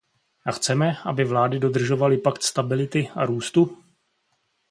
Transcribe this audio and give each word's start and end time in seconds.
A 0.45 0.51
chceme, 0.51 0.97
aby 1.03 1.23
vlády 1.23 1.59
dodržovaly 1.59 2.17
Pakt 2.17 2.43
stability 2.43 3.09
a 3.15 3.25
růstu? 3.25 3.77